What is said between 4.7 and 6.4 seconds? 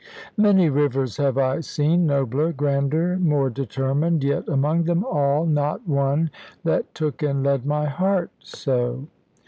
them all not one